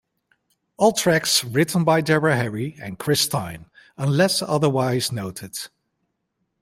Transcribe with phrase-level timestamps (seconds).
[0.77, 3.67] All tracks written by Deborah Harry and Chris Stein,
[3.97, 5.55] unless otherwise noted.